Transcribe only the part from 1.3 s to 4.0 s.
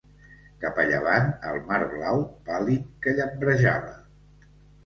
el mar blau pàl·lid que llambrejava